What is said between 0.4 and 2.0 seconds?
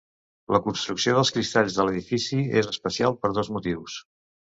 La construcció dels cristalls de